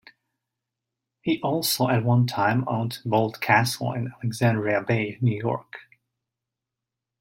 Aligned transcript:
He 1.21 1.39
also 1.43 1.87
at 1.87 2.03
one 2.03 2.25
time 2.25 2.67
owned 2.67 2.97
Boldt 3.05 3.39
Castle 3.39 3.93
in 3.93 4.11
Alexandria 4.19 4.81
Bay 4.81 5.19
New 5.21 5.37
York. 5.37 5.77